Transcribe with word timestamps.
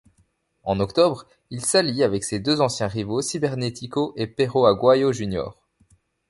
En 0.63 0.79
Octobre, 0.79 1.27
il 1.51 1.63
s'allie 1.63 2.01
avec 2.03 2.23
ses 2.23 2.39
deux 2.39 2.59
anciens 2.59 2.87
rivaux 2.87 3.21
Cibernético 3.21 4.13
et 4.15 4.25
Perro 4.25 4.65
Aguayo 4.65 5.13
Jr. 5.13 5.49